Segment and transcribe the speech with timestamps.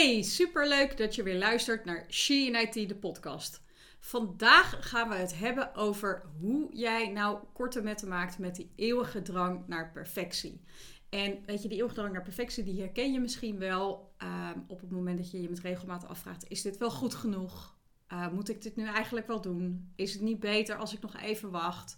[0.00, 3.62] Hey, superleuk dat je weer luistert naar She in IT, de podcast.
[3.98, 9.22] Vandaag gaan we het hebben over hoe jij nou korte metten maakt met die eeuwige
[9.22, 10.60] drang naar perfectie.
[11.08, 14.80] En weet je, die eeuwige drang naar perfectie, die herken je misschien wel ehm, op
[14.80, 17.76] het moment dat je je met regelmaat afvraagt: is dit wel goed genoeg?
[18.12, 19.92] Uh, moet ik dit nu eigenlijk wel doen?
[19.96, 21.96] Is het niet beter als ik nog even wacht?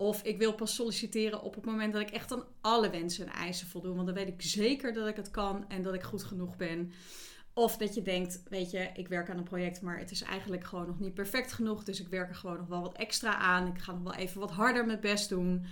[0.00, 3.32] Of ik wil pas solliciteren op het moment dat ik echt aan alle wensen en
[3.32, 3.94] eisen voldoen.
[3.94, 6.92] Want dan weet ik zeker dat ik het kan en dat ik goed genoeg ben.
[7.52, 10.64] Of dat je denkt, weet je, ik werk aan een project, maar het is eigenlijk
[10.64, 11.84] gewoon nog niet perfect genoeg.
[11.84, 13.66] Dus ik werk er gewoon nog wel wat extra aan.
[13.66, 15.66] Ik ga nog wel even wat harder mijn best doen.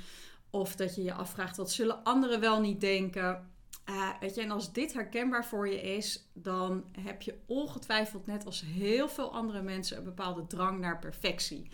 [0.50, 3.50] Of dat je je afvraagt, wat zullen anderen wel niet denken?
[3.90, 8.46] Uh, weet je, en als dit herkenbaar voor je is, dan heb je ongetwijfeld net
[8.46, 11.70] als heel veel andere mensen een bepaalde drang naar perfectie.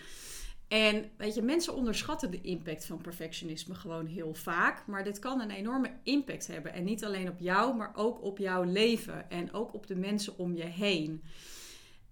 [0.73, 4.87] En weet je, mensen onderschatten de impact van perfectionisme gewoon heel vaak.
[4.87, 6.73] Maar dit kan een enorme impact hebben.
[6.73, 9.31] En niet alleen op jou, maar ook op jouw leven.
[9.31, 11.23] En ook op de mensen om je heen.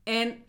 [0.02, 0.42] En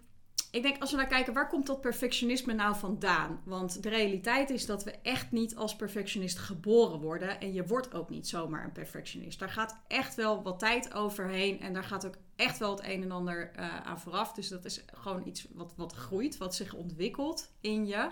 [0.52, 3.42] ik denk als we naar kijken, waar komt dat perfectionisme nou vandaan?
[3.44, 7.40] Want de realiteit is dat we echt niet als perfectionist geboren worden.
[7.40, 9.40] En je wordt ook niet zomaar een perfectionist.
[9.40, 11.62] Daar gaat echt wel wat tijd overheen.
[11.62, 14.34] En daar gaat ook echt wel het een en ander uh, aan vooraf.
[14.34, 18.10] Dus dat is gewoon iets wat, wat groeit, wat zich ontwikkelt in je.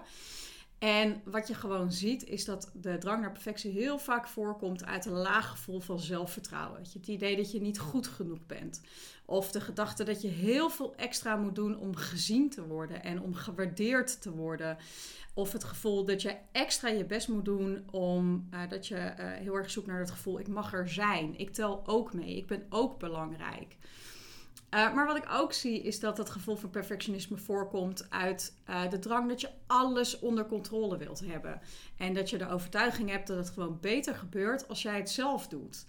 [0.79, 5.05] En wat je gewoon ziet, is dat de drang naar perfectie heel vaak voorkomt uit
[5.05, 6.81] een laag gevoel van zelfvertrouwen.
[6.93, 8.81] Het idee dat je niet goed genoeg bent.
[9.25, 13.21] Of de gedachte dat je heel veel extra moet doen om gezien te worden en
[13.21, 14.77] om gewaardeerd te worden.
[15.33, 19.13] Of het gevoel dat je extra je best moet doen om uh, dat je uh,
[19.17, 21.39] heel erg zoekt naar het gevoel: ik mag er zijn.
[21.39, 22.35] Ik tel ook mee.
[22.35, 23.77] Ik ben ook belangrijk.
[24.73, 28.89] Uh, maar wat ik ook zie is dat het gevoel van perfectionisme voorkomt uit uh,
[28.89, 31.61] de drang dat je alles onder controle wilt hebben.
[31.97, 35.47] En dat je de overtuiging hebt dat het gewoon beter gebeurt als jij het zelf
[35.47, 35.85] doet.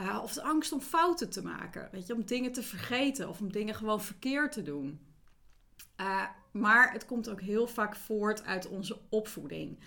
[0.00, 3.40] Uh, of de angst om fouten te maken, weet je, om dingen te vergeten of
[3.40, 5.00] om dingen gewoon verkeerd te doen.
[6.52, 9.78] maar het komt ook heel vaak voort uit onze opvoeding.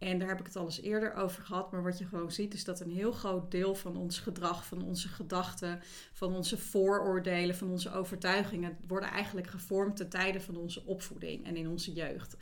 [0.00, 1.72] En daar heb ik het al eens eerder over gehad.
[1.72, 4.82] Maar wat je gewoon ziet is dat een heel groot deel van ons gedrag, van
[4.82, 5.80] onze gedachten,
[6.12, 11.56] van onze vooroordelen, van onze overtuigingen, worden eigenlijk gevormd ten tijde van onze opvoeding en
[11.56, 12.36] in onze jeugd.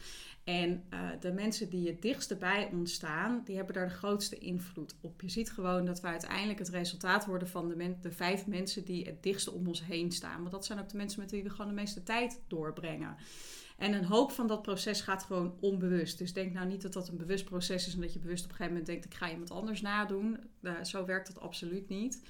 [0.48, 4.38] En uh, de mensen die het dichtste bij ons staan, die hebben daar de grootste
[4.38, 5.20] invloed op.
[5.20, 9.04] Je ziet gewoon dat we uiteindelijk het resultaat worden van de, de vijf mensen die
[9.04, 10.38] het dichtste om ons heen staan.
[10.38, 13.16] Want dat zijn ook de mensen met wie we gewoon de meeste tijd doorbrengen.
[13.78, 16.19] En een hoop van dat proces gaat gewoon onbewust.
[16.19, 18.50] Dus denk nou niet dat dat een bewust proces is en dat je bewust op
[18.50, 20.38] een gegeven moment denkt: ik ga iemand anders nadoen.
[20.60, 22.20] Uh, zo werkt dat absoluut niet.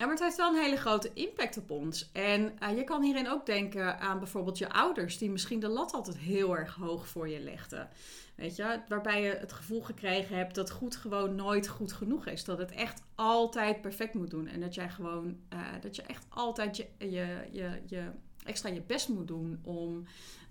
[0.00, 2.10] En maar het heeft wel een hele grote impact op ons.
[2.12, 5.92] En uh, je kan hierin ook denken aan bijvoorbeeld je ouders, die misschien de lat
[5.92, 7.88] altijd heel erg hoog voor je legden.
[8.34, 12.44] Weet je, waarbij je het gevoel gekregen hebt dat goed gewoon nooit goed genoeg is.
[12.44, 14.46] Dat het echt altijd perfect moet doen.
[14.46, 18.10] En dat jij gewoon, uh, dat je echt altijd je, je, je, je
[18.44, 20.04] extra je best moet doen om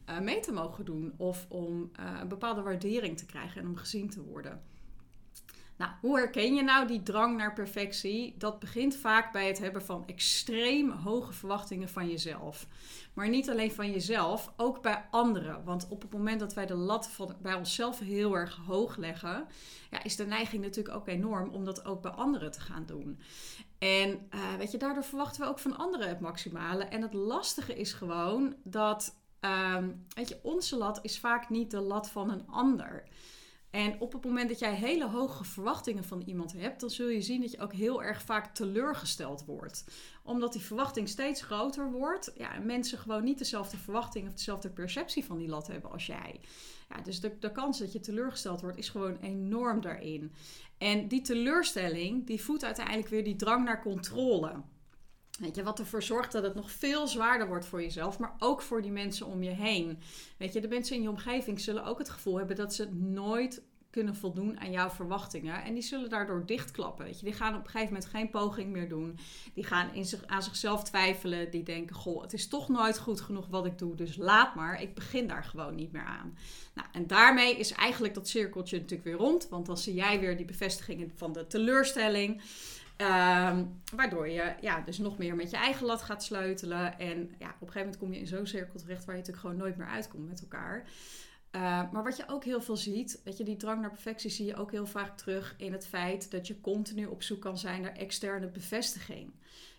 [0.09, 4.09] uh, mee te mogen doen of om een bepaalde waardering te krijgen en om gezien
[4.09, 4.61] te worden.
[5.79, 8.35] Nou, hoe herken je nou die drang naar perfectie?
[8.37, 12.67] Dat begint vaak bij het hebben van extreem hoge verwachtingen van jezelf.
[13.13, 15.63] Maar niet alleen van jezelf, ook bij anderen.
[15.63, 19.47] Want op het moment dat wij de lat van, bij onszelf heel erg hoog leggen,
[19.91, 23.19] ja, is de neiging natuurlijk ook enorm om dat ook bij anderen te gaan doen.
[23.77, 26.83] En uh, weet je, daardoor verwachten we ook van anderen het maximale.
[26.83, 29.17] En het lastige is gewoon dat
[29.75, 33.03] Um, weet je, onze lat is vaak niet de lat van een ander.
[33.71, 37.21] En op het moment dat jij hele hoge verwachtingen van iemand hebt, dan zul je
[37.21, 39.83] zien dat je ook heel erg vaak teleurgesteld wordt.
[40.23, 42.31] Omdat die verwachting steeds groter wordt.
[42.35, 46.05] Ja, en mensen gewoon niet dezelfde verwachting of dezelfde perceptie van die lat hebben als
[46.05, 46.39] jij.
[46.89, 50.31] Ja, dus de, de kans dat je teleurgesteld wordt is gewoon enorm daarin.
[50.77, 54.61] En die teleurstelling, die voedt uiteindelijk weer die drang naar controle.
[55.39, 58.61] Weet je, wat ervoor zorgt dat het nog veel zwaarder wordt voor jezelf, maar ook
[58.61, 59.99] voor die mensen om je heen.
[60.37, 63.61] Weet je, de mensen in je omgeving zullen ook het gevoel hebben dat ze nooit
[63.89, 65.63] kunnen voldoen aan jouw verwachtingen.
[65.63, 67.05] En die zullen daardoor dichtklappen.
[67.05, 67.25] Weet je.
[67.25, 69.17] Die gaan op een gegeven moment geen poging meer doen.
[69.53, 71.51] Die gaan in aan zichzelf twijfelen.
[71.51, 73.95] Die denken: Goh, het is toch nooit goed genoeg wat ik doe.
[73.95, 74.81] Dus laat maar.
[74.81, 76.37] Ik begin daar gewoon niet meer aan.
[76.73, 79.47] Nou, en daarmee is eigenlijk dat cirkeltje natuurlijk weer rond.
[79.49, 82.41] Want dan zie jij weer die bevestigingen van de teleurstelling.
[82.99, 83.65] Ehm,
[83.95, 86.99] waardoor je ja, dus nog meer met je eigen lat gaat sleutelen.
[86.99, 89.47] En ja, op een gegeven moment kom je in zo'n cirkel terecht waar je natuurlijk
[89.47, 90.83] gewoon nooit meer uitkomt met elkaar.
[91.55, 94.45] Uh, maar wat je ook heel veel ziet, weet je, die drang naar perfectie zie
[94.45, 97.81] je ook heel vaak terug in het feit dat je continu op zoek kan zijn
[97.81, 99.31] naar externe bevestiging.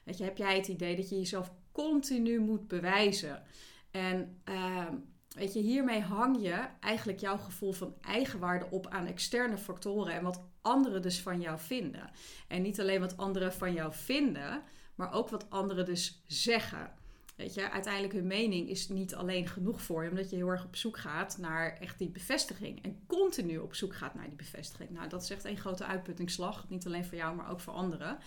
[0.04, 3.42] Weet je, heb jij het idee dat je jezelf continu moet bewijzen?
[3.90, 4.86] En uh,
[5.34, 10.22] weet je, hiermee hang je eigenlijk jouw gevoel van eigenwaarde op aan externe factoren en
[10.22, 12.10] wat anderen dus van jou vinden.
[12.48, 14.62] En niet alleen wat anderen van jou vinden,
[14.94, 16.98] maar ook wat anderen dus zeggen.
[17.40, 20.64] Weet je, uiteindelijk hun mening is niet alleen genoeg voor je, omdat je heel erg
[20.64, 22.84] op zoek gaat naar echt die bevestiging.
[22.84, 24.90] En continu op zoek gaat naar die bevestiging.
[24.90, 26.68] Nou, dat is echt een grote uitputtingsslag.
[26.68, 28.18] Niet alleen voor jou, maar ook voor anderen.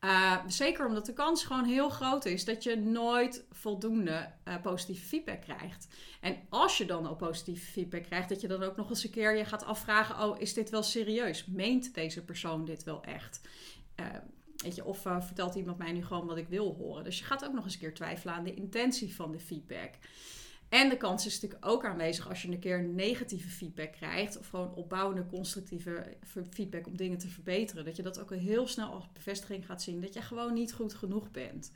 [0.00, 5.04] Uh, zeker omdat de kans gewoon heel groot is dat je nooit voldoende uh, positieve
[5.06, 5.88] feedback krijgt.
[6.20, 9.10] En als je dan al positieve feedback krijgt, dat je dan ook nog eens een
[9.10, 11.46] keer je gaat afvragen: oh, is dit wel serieus?
[11.46, 13.40] Meent deze persoon dit wel echt?
[14.00, 14.06] Uh,
[14.62, 17.04] weet je, of vertelt iemand mij nu gewoon wat ik wil horen?
[17.04, 19.90] Dus je gaat ook nog eens een keer twijfelen aan de intentie van de feedback.
[20.72, 24.48] En de kans is natuurlijk ook aanwezig als je een keer negatieve feedback krijgt, of
[24.48, 26.16] gewoon opbouwende, constructieve
[26.50, 30.00] feedback om dingen te verbeteren, dat je dat ook heel snel als bevestiging gaat zien
[30.00, 31.72] dat je gewoon niet goed genoeg bent.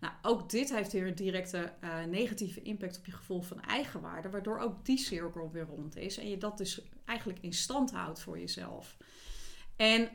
[0.00, 4.30] Nou, ook dit heeft weer een directe uh, negatieve impact op je gevoel van eigenwaarde,
[4.30, 8.20] waardoor ook die cirkel weer rond is en je dat dus eigenlijk in stand houdt
[8.20, 8.96] voor jezelf.
[9.76, 10.08] En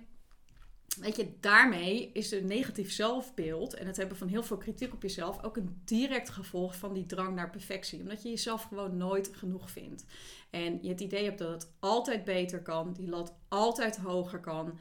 [0.99, 5.01] Weet je, daarmee is een negatief zelfbeeld en het hebben van heel veel kritiek op
[5.01, 7.99] jezelf ook een direct gevolg van die drang naar perfectie.
[7.99, 10.05] Omdat je jezelf gewoon nooit genoeg vindt.
[10.49, 14.79] En je het idee hebt dat het altijd beter kan, die lat altijd hoger kan.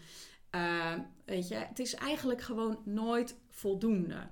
[0.55, 0.95] Uh,
[1.25, 4.29] weet je, het is eigenlijk gewoon nooit voldoende.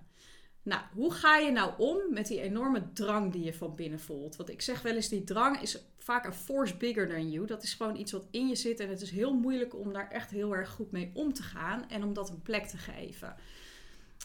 [0.62, 4.36] Nou, hoe ga je nou om met die enorme drang die je van binnen voelt?
[4.36, 7.46] Want ik zeg wel eens, die drang is vaak een force bigger than you.
[7.46, 10.10] Dat is gewoon iets wat in je zit en het is heel moeilijk om daar
[10.10, 13.34] echt heel erg goed mee om te gaan en om dat een plek te geven.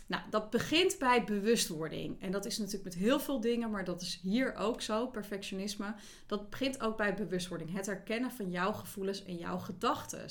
[0.08, 2.22] Nou, dat begint bij bewustwording.
[2.22, 5.96] En dat is natuurlijk met heel veel dingen, maar dat is hier ook zo, perfectionisme.
[6.26, 7.74] Dat begint ook bij bewustwording.
[7.74, 10.26] Het herkennen van jouw gevoelens en jouw gedachten.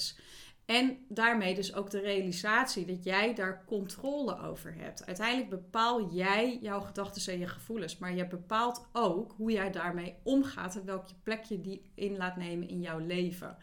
[0.67, 5.07] En daarmee dus ook de realisatie dat jij daar controle over hebt.
[5.07, 7.99] Uiteindelijk bepaal jij jouw gedachten en je gevoelens.
[7.99, 12.37] Maar je bepaalt ook hoe jij daarmee omgaat en welke plek je die in laat
[12.37, 13.57] nemen in jouw leven.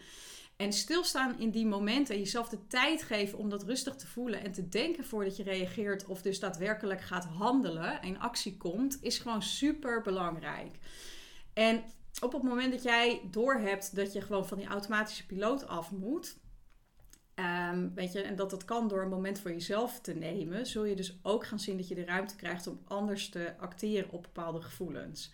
[0.61, 4.43] En stilstaan in die momenten en jezelf de tijd geven om dat rustig te voelen
[4.43, 9.19] en te denken voordat je reageert of dus daadwerkelijk gaat handelen en actie komt, is
[9.19, 10.77] gewoon super belangrijk.
[11.53, 11.83] En
[12.19, 16.37] op het moment dat jij doorhebt dat je gewoon van die automatische piloot af moet,
[17.81, 20.85] Um, weet je, en dat dat kan door een moment voor jezelf te nemen, zul
[20.85, 24.21] je dus ook gaan zien dat je de ruimte krijgt om anders te acteren op
[24.21, 25.31] bepaalde gevoelens.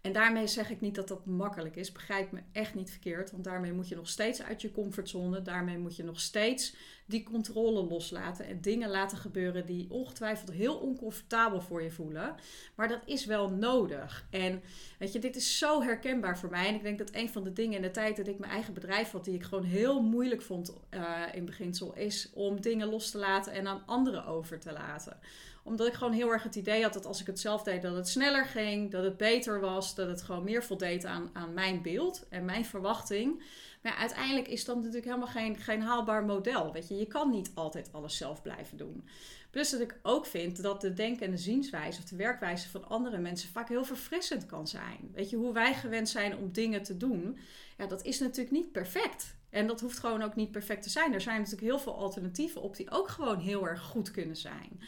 [0.00, 1.92] En daarmee zeg ik niet dat dat makkelijk is.
[1.92, 3.30] Begrijp me echt niet verkeerd.
[3.30, 5.42] Want daarmee moet je nog steeds uit je comfortzone.
[5.42, 6.74] Daarmee moet je nog steeds
[7.06, 8.46] die controle loslaten.
[8.46, 12.34] En dingen laten gebeuren die ongetwijfeld heel oncomfortabel voor je voelen.
[12.74, 14.26] Maar dat is wel nodig.
[14.30, 14.62] En
[14.98, 16.68] weet je, dit is zo herkenbaar voor mij.
[16.68, 18.74] En ik denk dat een van de dingen in de tijd dat ik mijn eigen
[18.74, 23.10] bedrijf had, die ik gewoon heel moeilijk vond uh, in beginsel, is om dingen los
[23.10, 25.18] te laten en aan anderen over te laten
[25.66, 27.96] omdat ik gewoon heel erg het idee had dat als ik het zelf deed, dat
[27.96, 31.82] het sneller ging, dat het beter was, dat het gewoon meer voldeed aan, aan mijn
[31.82, 33.42] beeld en mijn verwachting.
[33.86, 36.72] Maar uiteindelijk is dat natuurlijk helemaal geen, geen haalbaar model.
[36.72, 39.08] Weet je, je kan niet altijd alles zelf blijven doen.
[39.50, 42.88] Plus dat ik ook vind dat de denk- en de zienswijze of de werkwijze van
[42.88, 45.10] andere mensen vaak heel verfrissend kan zijn.
[45.12, 47.38] Weet je, hoe wij gewend zijn om dingen te doen,
[47.78, 49.34] ja, dat is natuurlijk niet perfect.
[49.50, 51.14] En dat hoeft gewoon ook niet perfect te zijn.
[51.14, 54.80] Er zijn natuurlijk heel veel alternatieven op die ook gewoon heel erg goed kunnen zijn.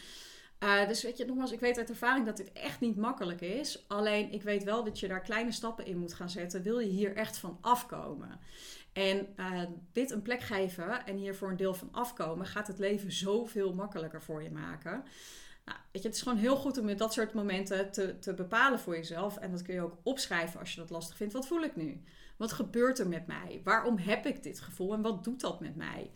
[0.65, 3.85] Uh, dus weet je, nogmaals, ik weet uit ervaring dat dit echt niet makkelijk is.
[3.89, 6.63] Alleen ik weet wel dat je daar kleine stappen in moet gaan zetten.
[6.63, 8.41] Wil je hier echt van afkomen?
[8.93, 9.63] En uh,
[9.93, 13.75] dit een plek geven en hier voor een deel van afkomen, gaat het leven zoveel
[13.75, 15.05] makkelijker voor je maken.
[15.65, 18.79] Nou, weet je, het is gewoon heel goed om dat soort momenten te, te bepalen
[18.79, 19.37] voor jezelf.
[19.37, 21.33] En dat kun je ook opschrijven als je dat lastig vindt.
[21.33, 22.03] Wat voel ik nu?
[22.37, 23.61] Wat gebeurt er met mij?
[23.65, 26.11] Waarom heb ik dit gevoel en wat doet dat met mij?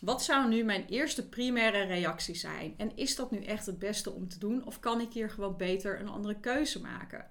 [0.00, 2.74] Wat zou nu mijn eerste primaire reactie zijn?
[2.76, 4.66] En is dat nu echt het beste om te doen?
[4.66, 7.26] Of kan ik hier gewoon beter een andere keuze maken?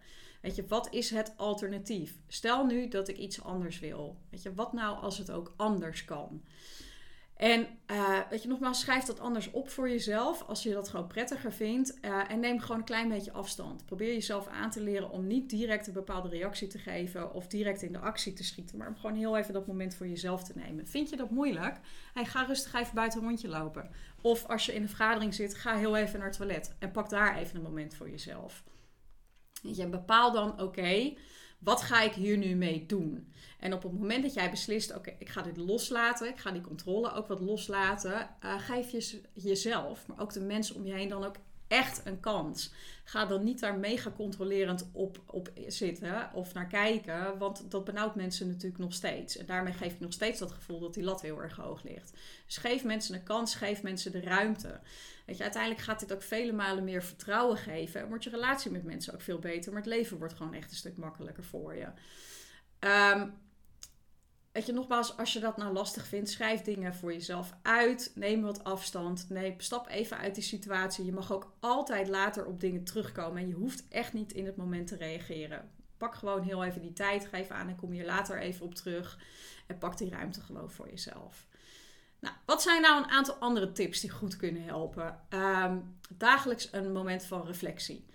[0.47, 2.17] Weet je, wat is het alternatief?
[2.27, 4.17] Stel nu dat ik iets anders wil.
[4.29, 6.43] Weet je, wat nou als het ook anders kan?
[7.35, 11.07] En uh, weet je, nogmaals, schrijf dat anders op voor jezelf als je dat gewoon
[11.07, 11.97] prettiger vindt.
[12.01, 13.85] Uh, en neem gewoon een klein beetje afstand.
[13.85, 17.81] Probeer jezelf aan te leren om niet direct een bepaalde reactie te geven of direct
[17.81, 20.53] in de actie te schieten, maar om gewoon heel even dat moment voor jezelf te
[20.55, 20.87] nemen.
[20.87, 21.79] Vind je dat moeilijk?
[22.13, 23.89] Hey, ga rustig even buiten een rondje lopen.
[24.21, 27.09] Of als je in een vergadering zit, ga heel even naar het toilet en pak
[27.09, 28.63] daar even een moment voor jezelf.
[29.61, 31.13] Je bepaal dan, oké,
[31.59, 33.33] wat ga ik hier nu mee doen?
[33.59, 36.61] En op het moment dat jij beslist, oké, ik ga dit loslaten, ik ga die
[36.61, 41.09] controle ook wat loslaten, uh, geef je jezelf, maar ook de mensen om je heen
[41.09, 41.35] dan ook
[41.67, 42.71] echt een kans.
[43.03, 48.15] Ga dan niet daar mega controlerend op, op zitten of naar kijken, want dat benauwt
[48.15, 49.37] mensen natuurlijk nog steeds.
[49.37, 52.13] En daarmee geef je nog steeds dat gevoel dat die lat heel erg hoog ligt.
[52.45, 54.79] Dus geef mensen een kans, geef mensen de ruimte.
[55.25, 58.71] Weet je, uiteindelijk gaat dit ook vele malen meer vertrouwen geven en wordt je relatie
[58.71, 61.75] met mensen ook veel beter, maar het leven wordt gewoon echt een stuk makkelijker voor
[61.75, 61.87] je.
[62.79, 63.33] Um,
[64.57, 68.11] weet je, nogmaals, als je dat nou lastig vindt, schrijf dingen voor jezelf uit.
[68.15, 69.29] Neem wat afstand.
[69.29, 71.05] Nee, stap even uit die situatie.
[71.05, 73.41] Je mag ook altijd later op dingen terugkomen.
[73.41, 75.69] En je hoeft echt niet in het moment te reageren.
[75.97, 77.25] Pak gewoon heel even die tijd.
[77.25, 79.19] Geef aan en kom je later even op terug.
[79.67, 81.47] En pak die ruimte gewoon voor jezelf.
[82.19, 85.19] Nou, wat zijn nou een aantal andere tips die goed kunnen helpen?
[85.29, 85.77] Ehm,
[86.09, 88.05] dagelijks een moment van reflectie.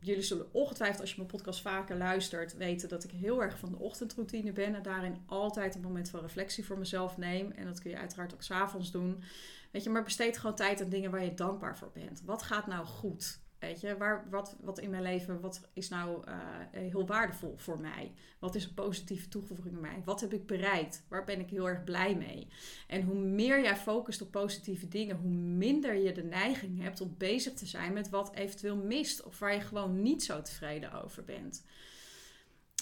[0.00, 3.70] Jullie zullen ongetwijfeld, als je mijn podcast vaker luistert, weten dat ik heel erg van
[3.70, 4.74] de ochtendroutine ben.
[4.74, 7.50] En daarin altijd een moment van reflectie voor mezelf neem.
[7.50, 9.22] En dat kun je uiteraard ook s'avonds doen.
[9.70, 12.22] Weet je, maar besteed gewoon tijd aan dingen waar je dankbaar voor bent.
[12.24, 13.40] Wat gaat nou goed?
[13.58, 16.34] Weet je, waar, wat, wat in mijn leven, wat is nou uh,
[16.70, 18.12] heel waardevol voor mij?
[18.38, 20.02] Wat is een positieve toevoeging bij mij?
[20.04, 21.04] Wat heb ik bereikt?
[21.08, 22.48] Waar ben ik heel erg blij mee?
[22.86, 27.14] En hoe meer jij focust op positieve dingen, hoe minder je de neiging hebt om
[27.18, 31.24] bezig te zijn met wat eventueel mist of waar je gewoon niet zo tevreden over
[31.24, 31.64] bent.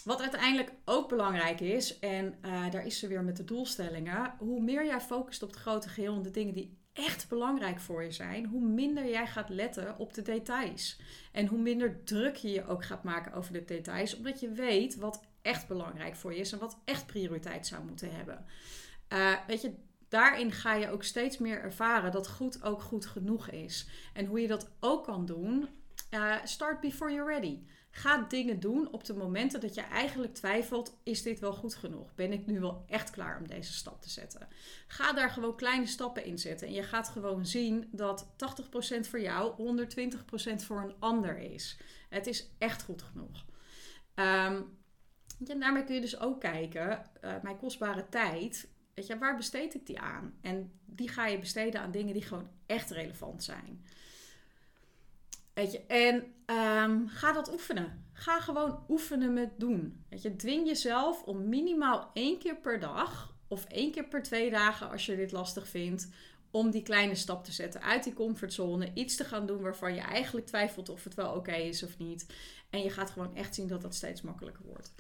[0.04, 4.62] Wat uiteindelijk ook belangrijk is, en uh, daar is ze weer met de doelstellingen, hoe
[4.62, 8.12] meer jij focust op het grote geheel en de dingen die echt belangrijk voor je
[8.12, 11.00] zijn, hoe minder jij gaat letten op de details.
[11.32, 14.96] En hoe minder druk je je ook gaat maken over de details, omdat je weet
[14.96, 18.44] wat echt belangrijk voor je is en wat echt prioriteit zou moeten hebben.
[19.12, 19.74] Uh, weet je,
[20.08, 23.88] daarin ga je ook steeds meer ervaren dat goed ook goed genoeg is.
[24.12, 25.68] En hoe je dat ook kan doen,
[26.10, 27.58] uh, start before you're ready.
[27.90, 32.14] Ga dingen doen op de momenten dat je eigenlijk twijfelt: is dit wel goed genoeg?
[32.14, 34.48] Ben ik nu wel echt klaar om deze stap te zetten?
[34.86, 36.66] Ga daar gewoon kleine stappen in zetten.
[36.66, 38.26] En je gaat gewoon zien dat
[38.96, 39.76] 80% voor jou
[40.60, 41.78] 120% voor een ander is.
[42.08, 43.44] Het is echt goed genoeg.
[44.14, 44.78] Um,
[45.38, 48.68] daarmee kun je dus ook kijken: uh, mijn kostbare tijd.
[48.94, 50.38] Weet je, waar besteed ik die aan?
[50.40, 53.84] En die ga je besteden aan dingen die gewoon echt relevant zijn.
[55.56, 56.14] Weet je, en
[56.56, 58.04] um, ga dat oefenen.
[58.12, 60.04] Ga gewoon oefenen met doen.
[60.08, 64.50] Weet je, dwing jezelf om minimaal één keer per dag of één keer per twee
[64.50, 66.08] dagen, als je dit lastig vindt,
[66.50, 68.90] om die kleine stap te zetten uit die comfortzone.
[68.94, 72.26] Iets te gaan doen waarvan je eigenlijk twijfelt of het wel oké is of niet.
[72.70, 74.92] En je gaat gewoon echt zien dat dat steeds makkelijker wordt.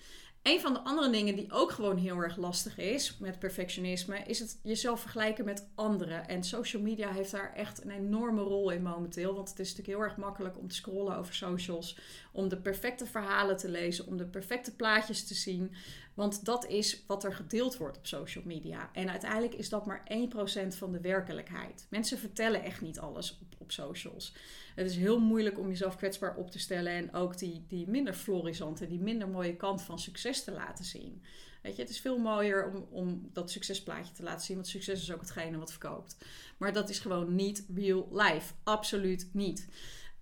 [0.46, 4.38] Een van de andere dingen die ook gewoon heel erg lastig is met perfectionisme, is
[4.38, 6.28] het jezelf vergelijken met anderen.
[6.28, 9.34] En social media heeft daar echt een enorme rol in momenteel.
[9.34, 11.98] Want het is natuurlijk heel erg makkelijk om te scrollen over socials,
[12.32, 15.74] om de perfecte verhalen te lezen, om de perfecte plaatjes te zien.
[16.14, 18.90] Want dat is wat er gedeeld wordt op social media.
[18.92, 20.02] En uiteindelijk is dat maar
[20.72, 21.86] 1% van de werkelijkheid.
[21.90, 24.34] Mensen vertellen echt niet alles op, op socials.
[24.76, 28.14] Het is heel moeilijk om jezelf kwetsbaar op te stellen en ook die, die minder
[28.14, 31.22] florisante, die minder mooie kant van succes te laten zien.
[31.62, 35.02] Weet je, het is veel mooier om, om dat succesplaatje te laten zien, want succes
[35.02, 36.16] is ook hetgene wat verkoopt.
[36.56, 38.52] Maar dat is gewoon niet real life.
[38.62, 39.68] Absoluut niet.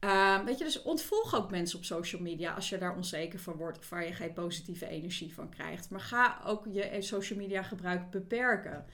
[0.00, 3.56] Uh, weet je, dus ontvolg ook mensen op social media als je daar onzeker van
[3.56, 5.90] wordt of waar je geen positieve energie van krijgt.
[5.90, 8.84] Maar ga ook je social media gebruik beperken.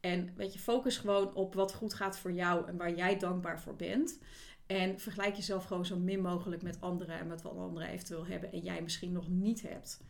[0.00, 3.60] En weet je, focus gewoon op wat goed gaat voor jou en waar jij dankbaar
[3.60, 4.18] voor bent.
[4.70, 8.52] En vergelijk jezelf gewoon zo min mogelijk met anderen en met wat anderen eventueel hebben
[8.52, 10.00] en jij misschien nog niet hebt.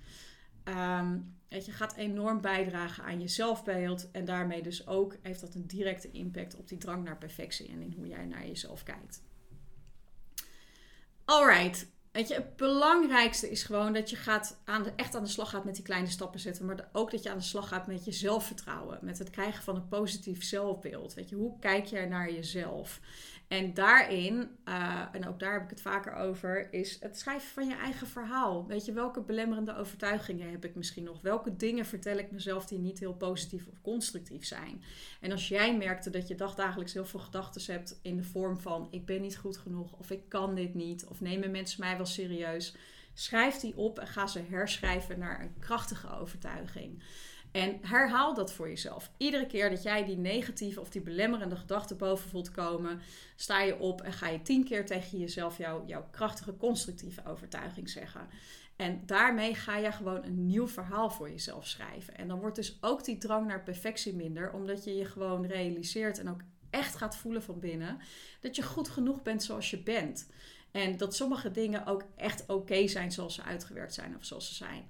[0.64, 5.54] Um, weet je, gaat enorm bijdragen aan je zelfbeeld en daarmee dus ook heeft dat
[5.54, 9.22] een directe impact op die drang naar perfectie en in hoe jij naar jezelf kijkt.
[11.24, 14.58] Alright, Weet je, het belangrijkste is gewoon dat je gaat
[14.96, 16.66] echt aan de slag gaat met die kleine stappen zetten.
[16.66, 18.98] Maar ook dat je aan de slag gaat met je zelfvertrouwen.
[19.02, 21.14] Met het krijgen van een positief zelfbeeld.
[21.14, 23.00] Weet je, hoe kijk jij naar jezelf?
[23.50, 27.68] En daarin, uh, en ook daar heb ik het vaker over, is het schrijven van
[27.68, 28.66] je eigen verhaal.
[28.66, 31.20] Weet je, welke belemmerende overtuigingen heb ik misschien nog?
[31.20, 34.82] Welke dingen vertel ik mezelf die niet heel positief of constructief zijn?
[35.20, 38.88] En als jij merkte dat je dagdagelijks heel veel gedachten hebt in de vorm van
[38.90, 42.06] ik ben niet goed genoeg of ik kan dit niet of nemen mensen mij wel
[42.06, 42.76] serieus,
[43.14, 47.02] schrijf die op en ga ze herschrijven naar een krachtige overtuiging.
[47.52, 49.10] En herhaal dat voor jezelf.
[49.16, 53.00] Iedere keer dat jij die negatieve of die belemmerende gedachten boven voelt komen,
[53.36, 57.90] sta je op en ga je tien keer tegen jezelf jouw, jouw krachtige, constructieve overtuiging
[57.90, 58.28] zeggen.
[58.76, 62.16] En daarmee ga je gewoon een nieuw verhaal voor jezelf schrijven.
[62.16, 66.18] En dan wordt dus ook die drang naar perfectie minder, omdat je je gewoon realiseert
[66.18, 66.40] en ook
[66.70, 67.98] echt gaat voelen van binnen
[68.40, 70.28] dat je goed genoeg bent zoals je bent.
[70.70, 74.54] En dat sommige dingen ook echt oké zijn zoals ze uitgewerkt zijn of zoals ze
[74.54, 74.88] zijn.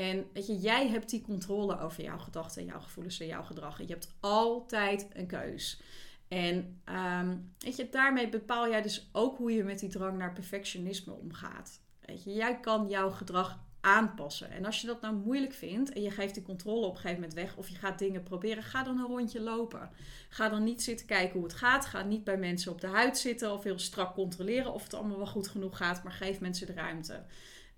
[0.00, 3.78] En weet je, jij hebt die controle over jouw gedachten, jouw gevoelens en jouw gedrag.
[3.78, 5.80] Je hebt altijd een keus.
[6.28, 6.80] En
[7.20, 11.12] um, weet je, daarmee bepaal jij dus ook hoe je met die drang naar perfectionisme
[11.12, 11.80] omgaat.
[12.04, 14.50] Weet je, jij kan jouw gedrag aanpassen.
[14.50, 17.20] En als je dat nou moeilijk vindt en je geeft die controle op een gegeven
[17.20, 19.90] moment weg of je gaat dingen proberen, ga dan een rondje lopen.
[20.28, 21.86] Ga dan niet zitten kijken hoe het gaat.
[21.86, 25.16] Ga niet bij mensen op de huid zitten of heel strak controleren of het allemaal
[25.16, 27.24] wel goed genoeg gaat, maar geef mensen de ruimte.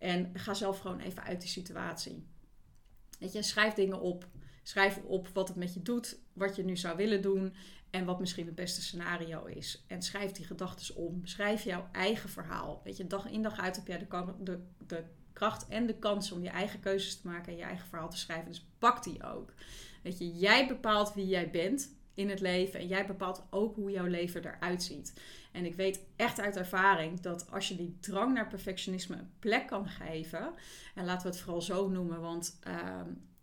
[0.02, 2.26] En ga zelf gewoon even uit die situatie.
[3.18, 4.28] Weet je, schrijf dingen op.
[4.62, 7.54] Schrijf op wat het met je doet, wat je nu zou willen doen
[7.90, 9.84] en wat misschien het beste scenario is.
[9.86, 11.26] En schrijf die gedachten om.
[11.26, 12.80] Schrijf jouw eigen verhaal.
[12.84, 16.32] Weet je, dag in dag uit heb jij de, de, de kracht en de kans
[16.32, 18.48] om je eigen keuzes te maken en je eigen verhaal te schrijven.
[18.48, 19.52] Dus pak die ook.
[20.02, 23.90] Weet je, jij bepaalt wie jij bent in het leven en jij bepaalt ook hoe
[23.90, 25.12] jouw leven eruit ziet.
[25.52, 29.66] En ik weet echt uit ervaring dat als je die drang naar perfectionisme een plek
[29.66, 30.52] kan geven,
[30.94, 33.00] en laten we het vooral zo noemen, want uh,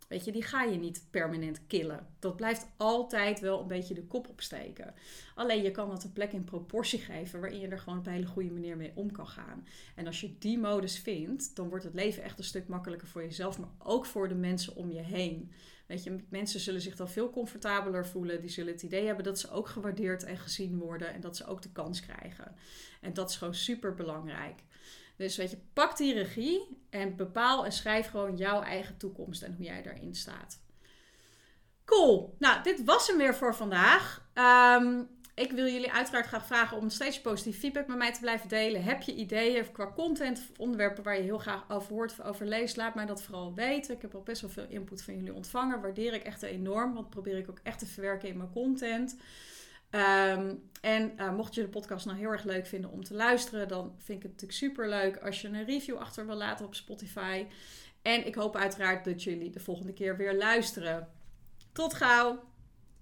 [0.08, 2.08] weet je, die ga je niet permanent killen.
[2.20, 4.94] Dat blijft altijd wel een beetje de kop opsteken.
[5.36, 8.12] Alleen je kan dat een plek in proportie geven waarin je er gewoon op een
[8.12, 9.68] hele goede manier mee om kan gaan.
[9.96, 13.24] En als je die modus vindt, dan wordt het leven echt een stuk makkelijker voor
[13.24, 15.52] jezelf, maar ook voor de mensen om je heen.
[15.90, 18.42] Weet je, mensen zullen zich dan veel comfortabeler voelen.
[18.42, 21.46] Die zullen het idee hebben dat ze ook gewaardeerd en gezien worden en dat ze
[21.46, 22.56] ook de kans krijgen.
[23.02, 24.60] En dat is gewoon super belangrijk.
[25.16, 29.56] Dus weet je, pak die regie en bepaal en schrijf gewoon jouw eigen toekomst en
[29.56, 30.62] hoe jij daarin staat.
[31.86, 32.36] Cool.
[32.40, 34.30] Nou, dit was hem weer voor vandaag.
[34.82, 38.50] Um, ik wil jullie uiteraard graag vragen om steeds positief feedback met mij te blijven
[38.50, 38.84] delen.
[38.84, 42.78] Heb je ideeën qua content onderwerpen waar je heel graag over hoort of over leest?
[42.78, 43.96] Laat mij dat vooral weten.
[43.96, 45.82] Ik heb al best wel veel input van jullie ontvangen.
[45.82, 49.18] Waardeer ik echt enorm, want probeer ik ook echt te verwerken in mijn content.
[49.90, 53.68] Ehm, en uh, mocht je de podcast nou heel erg leuk vinden om te luisteren,
[53.68, 56.76] dan vind ik het natuurlijk super leuk als je een review achter wil laten op
[56.76, 57.46] Spotify.
[58.02, 61.08] En ik hoop uiteraard dat jullie de volgende keer weer luisteren.
[61.72, 62.49] Tot gauw!